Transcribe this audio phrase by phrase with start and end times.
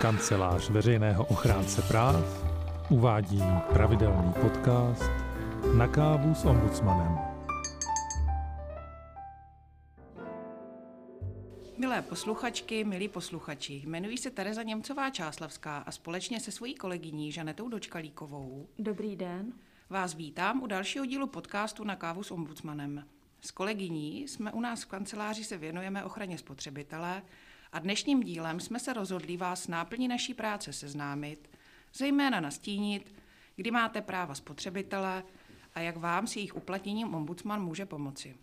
[0.00, 2.44] Kancelář veřejného ochránce práv
[2.90, 3.42] uvádí
[3.72, 5.10] pravidelný podcast
[5.76, 7.18] Na kávu s ombudsmanem.
[11.78, 17.68] Milé posluchačky, milí posluchači, jmenuji se Tereza Němcová Čáslavská a společně se svojí kolegyní Žanetou
[17.68, 19.52] Dočkalíkovou Dobrý den.
[19.90, 23.04] vás vítám u dalšího dílu podcastu Na kávu s ombudsmanem.
[23.40, 27.22] S kolegyní jsme u nás v kanceláři se věnujeme ochraně spotřebitele
[27.76, 31.50] a dnešním dílem jsme se rozhodli vás náplní naší práce seznámit,
[31.94, 33.14] zejména nastínit,
[33.56, 35.24] kdy máte práva spotřebitele
[35.74, 38.36] a jak vám s jejich uplatněním ombudsman může pomoci.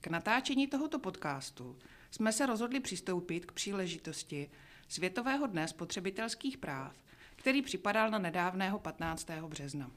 [0.00, 1.76] K natáčení tohoto podcastu
[2.10, 4.50] jsme se rozhodli přistoupit k příležitosti
[4.88, 6.96] Světového dne spotřebitelských práv,
[7.36, 9.30] který připadal na nedávného 15.
[9.48, 9.90] března.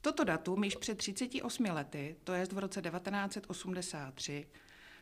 [0.00, 4.46] Toto datum již před 38 lety, to jest v roce 1983,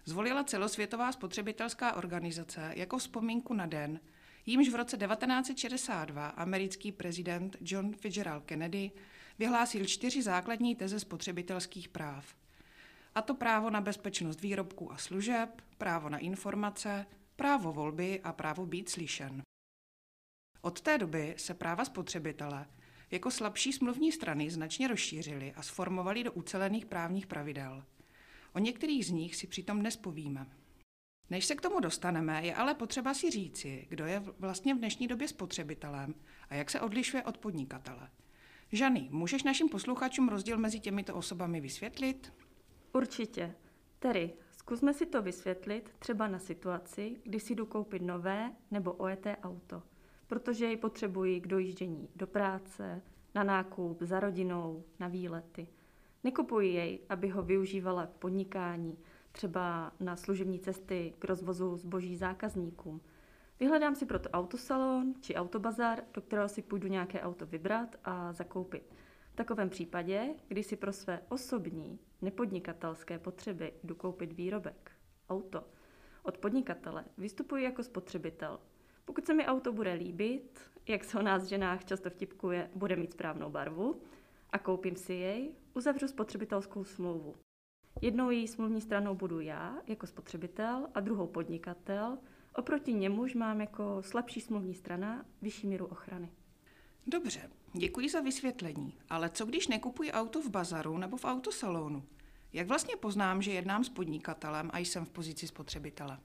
[0.04, 4.00] zvolila celosvětová spotřebitelská organizace jako vzpomínku na den,
[4.46, 8.90] jímž v roce 1962 americký prezident John Fitzgerald Kennedy
[9.38, 12.34] vyhlásil čtyři základní teze spotřebitelských práv.
[13.14, 18.66] A to právo na bezpečnost výrobků a služeb, právo na informace, právo volby a právo
[18.66, 19.42] být slyšen.
[20.60, 22.66] Od té doby se práva spotřebitele
[23.10, 27.84] jako slabší smluvní strany značně rozšířily a sformovaly do ucelených právních pravidel.
[28.54, 30.46] O některých z nich si přitom dnes povíme.
[31.30, 35.06] Než se k tomu dostaneme, je ale potřeba si říci, kdo je vlastně v dnešní
[35.06, 36.14] době spotřebitelem
[36.48, 38.10] a jak se odlišuje od podnikatele.
[38.72, 42.32] Žany, můžeš našim posluchačům rozdíl mezi těmito osobami vysvětlit?
[42.92, 43.54] Určitě.
[43.98, 49.36] Tedy, zkusme si to vysvětlit třeba na situaci, kdy si jdu koupit nové nebo ojeté
[49.36, 49.82] auto,
[50.26, 53.02] protože jej potřebuji k dojíždění do práce,
[53.34, 55.68] na nákup, za rodinou, na výlety.
[56.24, 58.98] Nekupuji jej, aby ho využívala k podnikání,
[59.32, 63.00] třeba na služební cesty k rozvozu zboží zákazníkům.
[63.60, 68.94] Vyhledám si proto autosalon či autobazar, do kterého si půjdu nějaké auto vybrat a zakoupit.
[69.32, 74.92] V takovém případě, kdy si pro své osobní, nepodnikatelské potřeby jdu koupit výrobek,
[75.28, 75.64] auto,
[76.22, 78.60] od podnikatele vystupuji jako spotřebitel.
[79.04, 83.12] Pokud se mi auto bude líbit, jak se o nás ženách často vtipkuje, bude mít
[83.12, 84.00] správnou barvu
[84.50, 87.34] a koupím si jej, uzavřu spotřebitelskou smlouvu.
[88.02, 92.18] Jednou její smluvní stranou budu já, jako spotřebitel, a druhou podnikatel.
[92.54, 96.32] Oproti němuž mám jako slabší smluvní strana vyšší míru ochrany.
[97.06, 102.02] Dobře, děkuji za vysvětlení, ale co když nekupuji auto v bazaru nebo v autosalonu?
[102.52, 106.18] Jak vlastně poznám, že jednám s podnikatelem a jsem v pozici spotřebitele?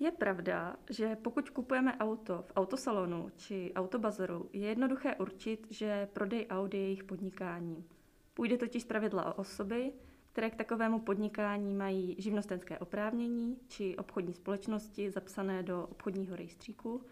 [0.00, 6.46] Je pravda, že pokud kupujeme auto v autosalonu či autobazaru, je jednoduché určit, že prodej
[6.50, 7.84] aut je jejich podnikáním.
[8.38, 9.92] Půjde totiž pravidla o osoby,
[10.32, 17.02] které k takovému podnikání mají živnostenské oprávnění či obchodní společnosti zapsané do obchodního rejstříku,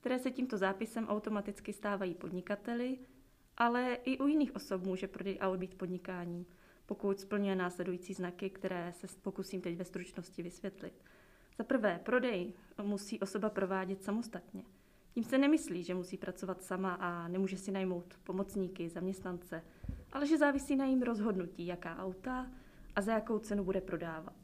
[0.00, 2.98] které se tímto zápisem automaticky stávají podnikateli,
[3.56, 6.46] ale i u jiných osob může prodej aut být podnikáním,
[6.86, 11.02] pokud splňuje následující znaky, které se pokusím teď ve stručnosti vysvětlit.
[11.58, 14.62] Za prvé, prodej musí osoba provádět samostatně.
[15.16, 19.62] Tím se nemyslí, že musí pracovat sama a nemůže si najmout pomocníky, zaměstnance,
[20.12, 22.50] ale že závisí na jím rozhodnutí, jaká auta
[22.96, 24.34] a za jakou cenu bude prodávat.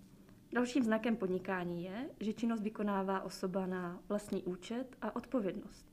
[0.52, 5.86] Dalším znakem podnikání je, že činnost vykonává osoba na vlastní účet a odpovědnost,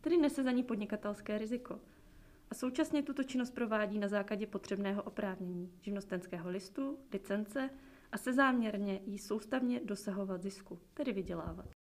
[0.00, 1.80] tedy nese za ní podnikatelské riziko.
[2.50, 7.70] A současně tuto činnost provádí na základě potřebného oprávnění, živnostenského listu, licence
[8.12, 11.73] a se záměrně jí soustavně dosahovat zisku, tedy vydělávat.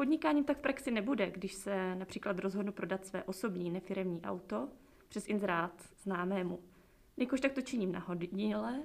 [0.00, 4.68] Podnikáním tak v praxi nebude, když se například rozhodnu prodat své osobní nefiremní auto
[5.08, 6.60] přes inzerát známému.
[7.16, 8.82] Jakož tak to činím nahodile,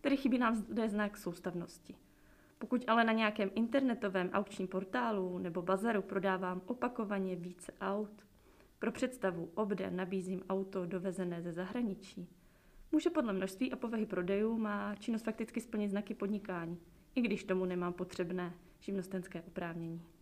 [0.00, 1.94] tedy chybí nám zde znak soustavnosti.
[2.58, 8.26] Pokud ale na nějakém internetovém aukčním portálu nebo bazaru prodávám opakovaně více aut,
[8.78, 12.28] pro představu obden nabízím auto dovezené ze zahraničí,
[12.92, 16.78] může podle množství a povahy prodejů má činnost fakticky splnit znaky podnikání,
[17.14, 20.15] i když tomu nemám potřebné živnostenské oprávnění.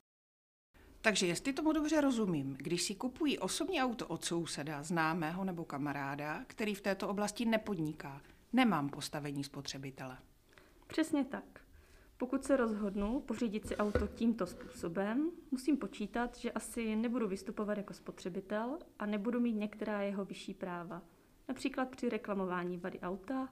[1.05, 6.45] Takže jestli tomu dobře rozumím, když si kupují osobní auto od souseda, známého nebo kamaráda,
[6.47, 8.23] který v této oblasti nepodniká,
[8.53, 10.19] nemám postavení spotřebitele.
[10.87, 11.61] Přesně tak.
[12.17, 17.95] Pokud se rozhodnu pořídit si auto tímto způsobem, musím počítat, že asi nebudu vystupovat jako
[17.95, 21.03] spotřebitel a nebudu mít některá jeho vyšší práva,
[21.49, 23.49] například při reklamování vady auta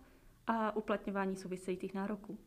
[0.46, 2.38] a uplatňování souvisejících nároků.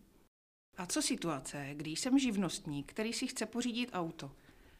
[0.78, 4.32] A co situace, když jsem živnostník, který si chce pořídit auto?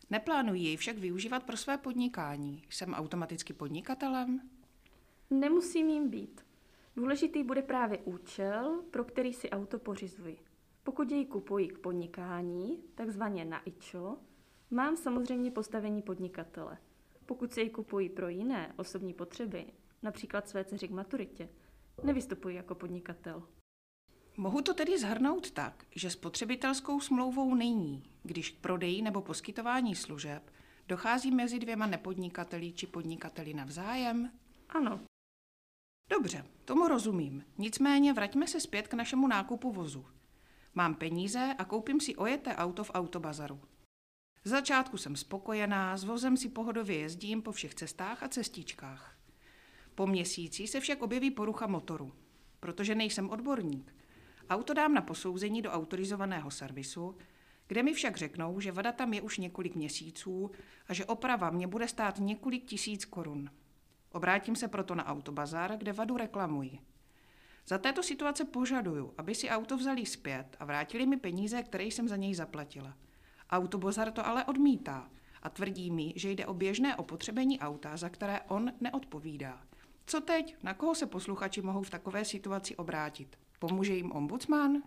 [0.10, 2.64] Neplánuji jej však využívat pro své podnikání.
[2.70, 4.42] Jsem automaticky podnikatelem?
[5.30, 6.46] Nemusím jim být.
[6.96, 10.38] Důležitý bude právě účel, pro který si auto pořizuji.
[10.84, 14.18] Pokud jej kupuji k podnikání, takzvaně na IČO,
[14.72, 16.78] Mám samozřejmě postavení podnikatele.
[17.26, 19.66] Pokud si jej kupuji pro jiné osobní potřeby,
[20.04, 21.50] například své dceři k maturitě,
[22.04, 23.44] nevystupuji jako podnikatel.
[24.38, 30.52] Mohu to tedy zhrnout tak, že spotřebitelskou smlouvou není, když k prodeji nebo poskytování služeb
[30.88, 34.32] dochází mezi dvěma nepodnikateli či podnikateli navzájem?
[34.70, 35.00] Ano,
[36.10, 37.44] Dobře, tomu rozumím.
[37.58, 40.06] Nicméně vraťme se zpět k našemu nákupu vozu.
[40.74, 43.62] Mám peníze a koupím si ojeté auto v autobazaru.
[44.44, 49.18] Z začátku jsem spokojená, s vozem si pohodově jezdím po všech cestách a cestičkách.
[49.96, 52.14] Po měsíci se však objeví porucha motoru.
[52.60, 53.96] Protože nejsem odborník,
[54.50, 57.18] auto dám na posouzení do autorizovaného servisu,
[57.68, 60.52] kde mi však řeknou, že vada tam je už několik měsíců
[60.88, 63.50] a že oprava mě bude stát několik tisíc korun.
[64.12, 66.80] Obrátím se proto na autobazar, kde vadu reklamuji.
[67.68, 72.08] Za této situace požaduju, aby si auto vzali zpět a vrátili mi peníze, které jsem
[72.08, 72.98] za něj zaplatila.
[73.50, 75.10] Autobazar to ale odmítá
[75.42, 79.62] a tvrdí mi, že jde o běžné opotřebení auta, za které on neodpovídá.
[80.06, 80.56] Co teď?
[80.64, 83.38] Na koho se posluchači mohou v takové situaci obrátit?
[83.60, 84.82] Pomůže jim ombudsman?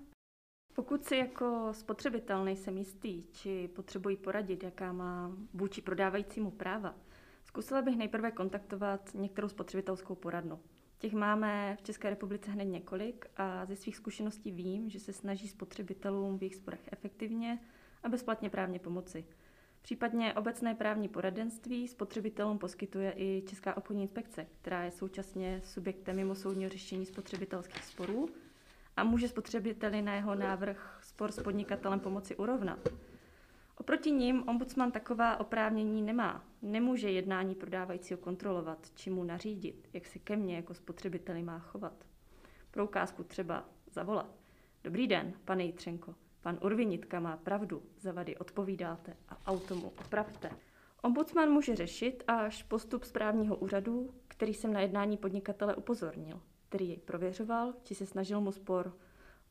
[0.79, 6.95] pokud si jako spotřebitel nejsem jistý, či potřebuji poradit, jaká má vůči prodávajícímu práva,
[7.45, 10.61] zkusila bych nejprve kontaktovat některou spotřebitelskou poradnu.
[10.99, 15.49] Těch máme v České republice hned několik a ze svých zkušeností vím, že se snaží
[15.49, 17.59] spotřebitelům v jejich sporech efektivně
[18.03, 19.25] a bezplatně právně pomoci.
[19.83, 26.71] Případně obecné právní poradenství spotřebitelům poskytuje i Česká obchodní inspekce, která je současně subjektem mimosoudního
[26.71, 28.29] řešení spotřebitelských sporů
[28.99, 32.89] a může spotřebiteli na jeho návrh spor s podnikatelem pomoci urovnat.
[33.77, 36.45] Oproti ním ombudsman taková oprávnění nemá.
[36.63, 41.93] Nemůže jednání prodávajícího kontrolovat, či mu nařídit, jak se ke mně jako spotřebiteli má chovat.
[42.71, 44.37] Pro ukázku třeba zavolat.
[44.85, 46.15] Dobrý den, pane Jitřenko.
[46.41, 50.51] Pan Urvinitka má pravdu, za vady odpovídáte a auto mu opravte.
[51.03, 56.99] Ombudsman může řešit až postup správního úřadu, který jsem na jednání podnikatele upozornil, který jej
[56.99, 58.97] prověřoval, či se snažil mu spor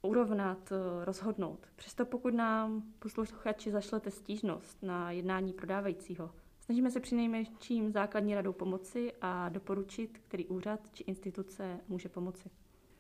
[0.02, 1.68] urovnat, eh, rozhodnout.
[1.76, 9.14] Přesto pokud nám posluchači zašlete stížnost na jednání prodávajícího, snažíme se přinejmenším základní radou pomoci
[9.22, 12.50] a doporučit, který úřad či instituce může pomoci.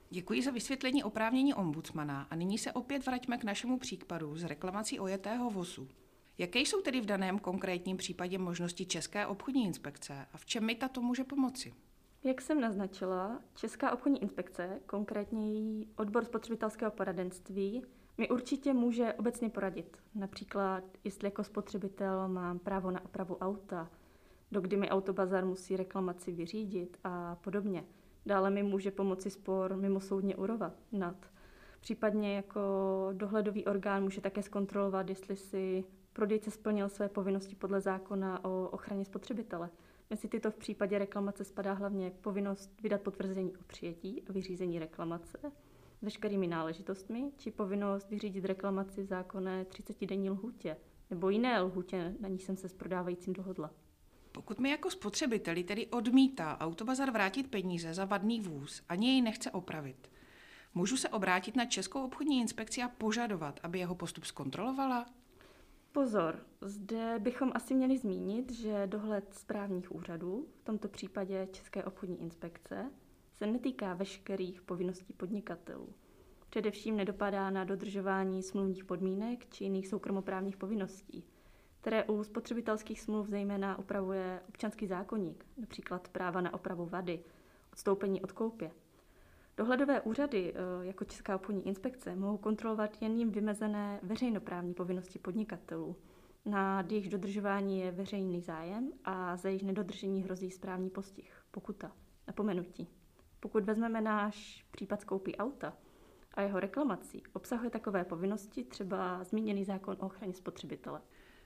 [0.09, 4.99] Děkuji za vysvětlení oprávnění ombudsmana a nyní se opět vraťme k našemu případu z reklamací
[4.99, 5.87] ojetého vozu.
[6.37, 10.75] Jaké jsou tedy v daném konkrétním případě možnosti České obchodní inspekce a v čem mi
[10.75, 11.73] tato může pomoci?
[12.27, 17.83] Jak jsem naznačila, Česká obchodní inspekce, konkrétně její odbor spotřebitelského poradenství,
[18.17, 19.97] mi určitě může obecně poradit.
[20.15, 23.89] Například, jestli jako spotřebitel mám právo na opravu auta,
[24.51, 27.83] dokdy mi autobazar musí reklamaci vyřídit a podobně.
[28.25, 31.15] Dále mi může pomoci spor mimo soudně urovat nad.
[31.79, 32.61] Případně jako
[33.13, 35.83] dohledový orgán může také zkontrolovat, jestli si
[36.13, 39.69] prodejce splnil své povinnosti podle zákona o ochraně spotřebitele.
[40.09, 45.37] Mezi tyto v případě reklamace spadá hlavně povinnost vydat potvrzení o přijetí a vyřízení reklamace
[46.01, 50.77] veškerými náležitostmi, či povinnost vyřídit reklamaci v zákonné 30-denní lhůtě,
[51.09, 53.71] nebo jiné lhůtě, na ní jsem se s prodávajícím dohodla.
[54.31, 59.51] Pokud mi jako spotřebiteli tedy odmítá autobazar vrátit peníze za vadný vůz, ani jej nechce
[59.51, 60.11] opravit,
[60.73, 65.05] můžu se obrátit na Českou obchodní inspekci a požadovat, aby jeho postup zkontrolovala?
[65.97, 72.21] Pozor, zde bychom asi měli zmínit, že dohled správních úřadů, v tomto případě České obchodní
[72.21, 72.91] inspekce,
[73.37, 75.89] se netýká veškerých povinností podnikatelů.
[76.49, 81.23] Především nedopadá na dodržování smluvních podmínek či jiných soukromoprávních povinností,
[81.81, 87.23] které u spotřebitelských smluv zejména upravuje občanský zákonník, například práva na opravu vady,
[87.73, 88.71] odstoupení od koupě.
[89.57, 95.95] Dohledové úřady, eh, jako Česká obchodní inspekce, mohou kontrolovat jen jim vymezené veřejnoprávní povinnosti podnikatelů.
[96.45, 101.91] Na jejich dodržování je veřejný zájem a za jejich nedodržení hrozí správní postih, pokuta,
[102.27, 102.87] napomenutí.
[103.39, 105.77] Pokud vezmeme náš případ skoupí auta
[106.33, 111.01] a jeho reklamací, obsahuje takové povinnosti třeba zmíněný zákon o ochraně spotřebitele.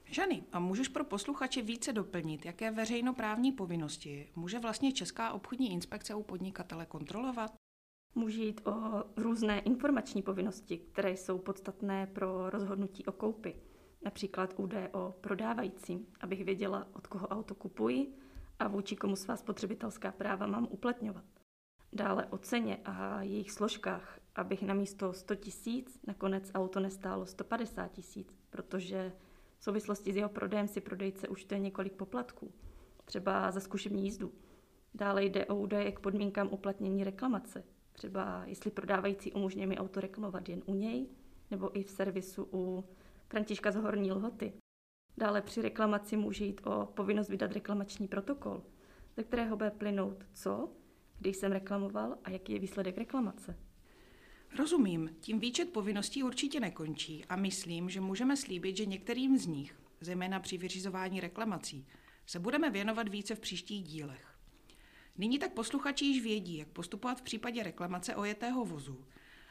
[0.06, 6.15] Žany, a můžeš pro posluchače více doplnit, jaké veřejnoprávní povinnosti může vlastně Česká obchodní inspekce
[6.15, 7.61] u podnikatele kontrolovat?
[8.15, 13.56] Může jít o různé informační povinnosti, které jsou podstatné pro rozhodnutí o koupi.
[14.06, 18.18] Například údaje o prodávajícím, abych věděla, od koho auto kupuji
[18.60, 21.24] a vůči komu svá spotřebitelská práva mám uplatňovat.
[21.94, 27.88] Dále o ceně a jejich složkách, abych na místo 100 tisíc nakonec auto nestálo 150
[27.88, 29.13] tisíc, protože
[29.58, 32.51] v souvislosti s jeho prodejem si prodejce účtuje několik poplatků,
[33.06, 34.32] třeba za zkušební jízdu.
[34.94, 40.50] Dále jde o údaje k podmínkám uplatnění reklamace, Třeba jestli prodávající umožňuje mi auto reklamovat
[40.50, 41.07] jen u něj,
[41.51, 42.86] nebo i v servisu u
[43.27, 44.53] Františka z Horní Lhoty.
[45.17, 48.63] Dále při reklamaci může jít o povinnost vydat reklamační protokol,
[49.17, 50.69] ze kterého bude plynout co,
[51.19, 53.60] když jsem reklamoval a jaký je výsledek reklamace.
[54.57, 59.81] Rozumím, tím výčet povinností určitě nekončí a myslím, že můžeme slíbit, že některým z nich,
[60.01, 61.88] zejména při vyřizování reklamací,
[62.25, 64.31] se budeme věnovat více v příštích dílech.
[65.18, 69.06] Nyní tak posluchači již vědí, jak postupovat v případě reklamace ojetého vozu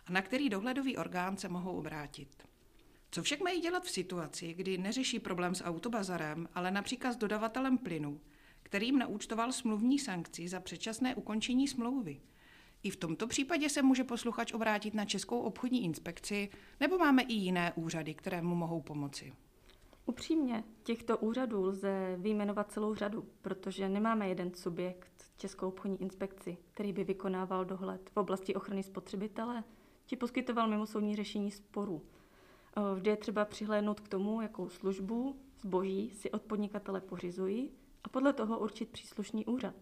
[0.06, 2.28] a na který dohledový orgán se mohou obrátit.
[3.10, 7.78] Co však mají dělat v situaci, kdy neřeší problém s autobazarem, ale například s dodavatelem
[7.78, 8.20] plynu,
[8.62, 12.20] kterým naúčtoval smluvní sankci za předčasné ukončení smlouvy?
[12.82, 16.48] I v tomto případě se může posluchač obrátit na Českou obchodní inspekci,
[16.80, 19.32] nebo máme i jiné úřady, které mu mohou pomoci.
[20.10, 26.92] Upřímně, těchto úřadů lze vyjmenovat celou řadu, protože nemáme jeden subjekt, Českou obchodní inspekci, který
[26.92, 29.64] by vykonával dohled v oblasti ochrany spotřebitele
[30.06, 32.02] či poskytoval mimosoudní řešení sporů.
[32.94, 37.70] Vždy je třeba přihlédnout k tomu, jakou službu, zboží si od podnikatele pořizují
[38.04, 39.74] a podle toho určit příslušný úřad.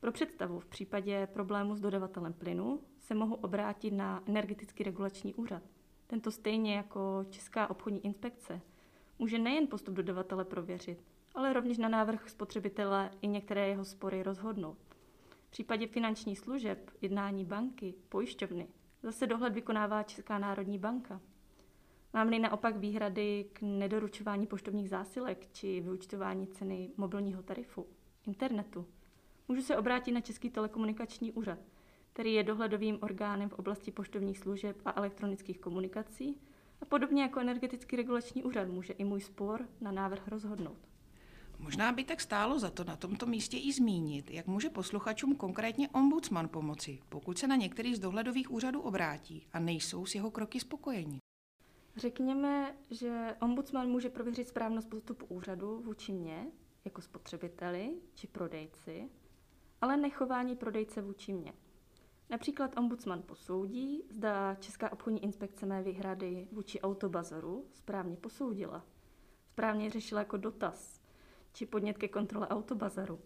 [0.00, 5.62] Pro představu, v případě problému s dodavatelem plynu se mohu obrátit na energetický regulační úřad.
[6.06, 8.60] Tento stejně jako Česká obchodní inspekce
[9.18, 14.78] může nejen postup dodavatele prověřit, ale rovněž na návrh spotřebitele i některé jeho spory rozhodnout.
[15.48, 18.68] V případě finančních služeb, jednání banky, pojišťovny,
[19.02, 21.20] zase dohled vykonává Česká národní banka.
[22.14, 27.86] Mám-li naopak výhrady k nedoručování poštovních zásilek či vyučtování ceny mobilního tarifu,
[28.26, 28.86] internetu,
[29.48, 31.58] můžu se obrátit na Český telekomunikační úřad,
[32.12, 36.40] který je dohledovým orgánem v oblasti poštovních služeb a elektronických komunikací
[36.80, 40.88] a podobně jako energetický regulační úřad může i můj spor na návrh rozhodnout.
[41.58, 45.88] Možná by tak stálo za to na tomto místě i zmínit, jak může posluchačům konkrétně
[45.88, 50.60] ombudsman pomoci, pokud se na některý z dohledových úřadů obrátí a nejsou s jeho kroky
[50.60, 51.18] spokojeni.
[51.96, 56.46] Řekněme, že ombudsman může prověřit správnost postupu úřadu vůči mně,
[56.84, 59.08] jako spotřebiteli či prodejci,
[59.80, 61.52] ale nechování prodejce vůči mně.
[62.30, 68.84] Například ombudsman posoudí, zda Česká obchodní inspekce mé výhrady vůči autobazaru správně posoudila.
[69.48, 71.00] Správně řešila jako dotaz,
[71.52, 73.20] či podnět ke kontrole autobazaru.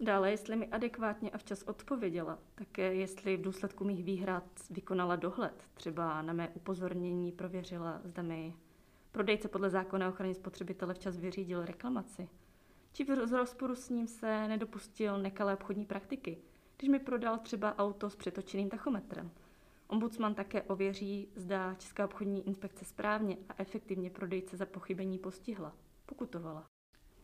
[0.00, 5.64] Dále, jestli mi adekvátně a včas odpověděla, také jestli v důsledku mých výhrad vykonala dohled,
[5.74, 8.54] třeba na mé upozornění prověřila, zda mi
[9.12, 12.28] prodejce podle zákona o ochraně spotřebitele včas vyřídil reklamaci,
[12.92, 16.38] či v rozporu s ním se nedopustil nekalé obchodní praktiky,
[16.82, 19.30] když mi prodal třeba auto s přetočeným tachometrem.
[19.88, 26.66] Ombudsman také ověří, zda Česká obchodní inspekce správně a efektivně prodejce za pochybení postihla, pokutovala.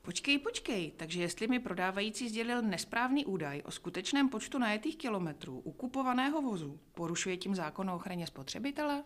[0.02, 5.72] Počkej, počkej, takže jestli mi prodávající sdělil nesprávný údaj o skutečném počtu najetých kilometrů u
[5.72, 9.04] kupovaného vozu, porušuje tím zákon o ochraně spotřebitele?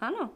[0.00, 0.30] Ano,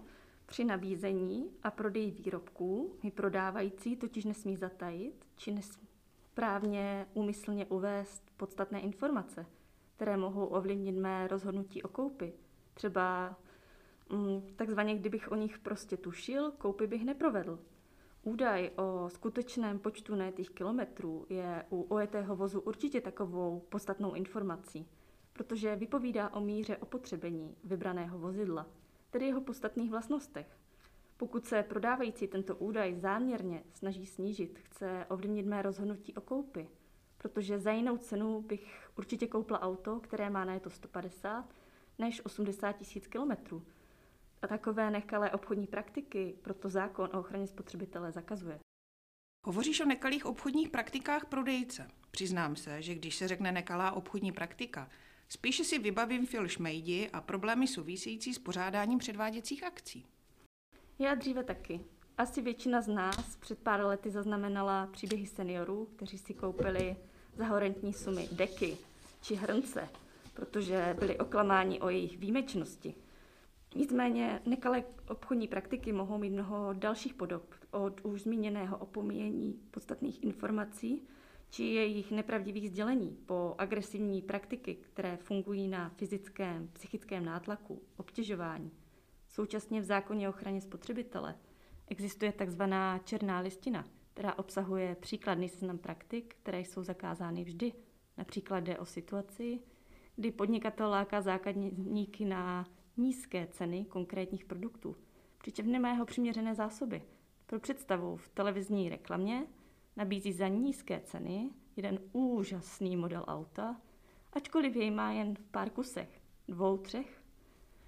[0.46, 5.88] při nabízení a prodeji výrobků mi prodávající totiž nesmí zatajit či nesmí
[6.32, 9.46] správně úmyslně uvést podstatné informace,
[9.96, 12.32] které mohou ovlivnit mé rozhodnutí o koupi.
[12.74, 13.36] Třeba
[14.12, 17.58] mm, takzvaně, kdybych o nich prostě tušil, koupy bych neprovedl.
[18.22, 24.88] Údaj o skutečném počtu najetých kilometrů je u ojetého vozu určitě takovou podstatnou informací,
[25.32, 28.66] protože vypovídá o míře opotřebení vybraného vozidla,
[29.10, 30.58] tedy jeho podstatných vlastnostech.
[31.16, 36.68] Pokud se prodávající tento údaj záměrně snaží snížit, chce ovlivnit mé rozhodnutí o koupi,
[37.18, 41.44] protože za jinou cenu bych určitě koupila auto, které má na to 150
[41.98, 43.62] než 80 tisíc kilometrů.
[44.42, 48.58] A takové nekalé obchodní praktiky proto zákon o ochraně spotřebitele zakazuje.
[49.46, 51.88] Hovoříš o nekalých obchodních praktikách prodejce.
[52.10, 54.88] Přiznám se, že když se řekne nekalá obchodní praktika,
[55.28, 60.06] spíše si vybavím Phil Šmejdi a problémy související s pořádáním předváděcích akcí.
[60.98, 61.80] Já dříve taky.
[62.18, 66.96] Asi většina z nás před pár lety zaznamenala příběhy seniorů, kteří si koupili
[67.38, 68.76] za horentní sumy deky
[69.22, 69.88] či hrnce,
[70.34, 72.94] protože byli oklamáni o jejich výjimečnosti.
[73.74, 81.02] Nicméně nekalé obchodní praktiky mohou mít mnoho dalších podob, od už zmíněného opomíjení podstatných informací
[81.50, 88.70] či jejich nepravdivých sdělení po agresivní praktiky, které fungují na fyzickém, psychickém nátlaku, obtěžování.
[89.28, 91.34] Současně v zákoně o ochraně spotřebitele
[91.86, 93.84] existuje takzvaná černá listina,
[94.18, 97.72] která obsahuje příkladný seznam praktik, které jsou zakázány vždy.
[98.16, 99.60] Například jde o situaci,
[100.16, 104.96] kdy podnikatel láká zákazníky na nízké ceny konkrétních produktů,
[105.38, 107.02] přičemž nemá jeho přiměřené zásoby.
[107.46, 109.46] Pro představu v televizní reklamě
[109.96, 113.80] nabízí za nízké ceny jeden úžasný model auta,
[114.32, 117.22] ačkoliv jej má jen v pár kusech, dvou, třech.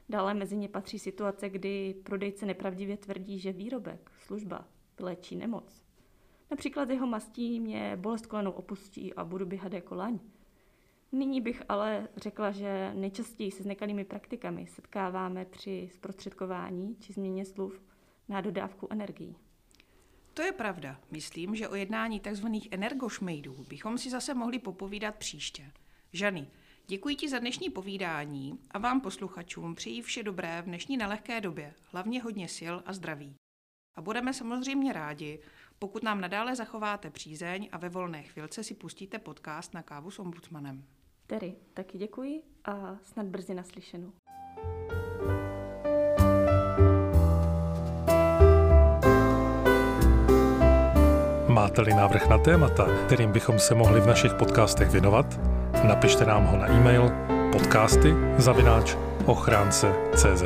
[0.09, 4.69] Dále mezi ně patří situace, kdy prodejce nepravdivě tvrdí, že výrobek, služba
[4.99, 5.90] vyléčí nemoc.
[6.51, 10.19] Například jeho mastí mě bolest kolenou opustí a budu běhat jako laň.
[11.13, 17.45] Nyní bych ale řekla, že nejčastěji se s nekalými praktikami setkáváme při zprostředkování či změně
[17.45, 17.81] slov
[18.29, 19.37] na dodávku energií.
[20.35, 21.01] To je pravda.
[21.11, 22.47] Myslím, že o jednání tzv.
[22.71, 25.73] energošmejdů bychom si zase mohli popovídat příště.
[26.13, 26.47] Žany,
[26.87, 31.75] děkuji ti za dnešní povídání a vám posluchačům přeji vše dobré v dnešní nelehké době,
[31.93, 33.35] hlavně hodně sil a zdraví.
[33.97, 35.39] A budeme samozřejmě rádi,
[35.83, 40.19] pokud nám nadále zachováte přízeň a ve volné chvilce si pustíte podcast na kávu s
[40.19, 40.85] ombudsmanem.
[41.27, 44.13] Tedy taky děkuji a snad brzy naslyšenou.
[51.49, 55.41] Máte-li návrh na témata, kterým bychom se mohli v našich podcastech věnovat,
[55.87, 57.11] napište nám ho na e-mail
[57.53, 58.97] podcasty zavináč
[59.27, 60.43] ochránce.cz.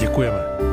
[0.00, 0.65] Děkujeme.